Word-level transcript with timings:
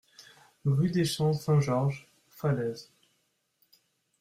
Rue 0.65 0.89
des 0.89 1.05
Champs 1.05 1.33
Saint-Georges, 1.33 2.09
Falaise 2.27 2.91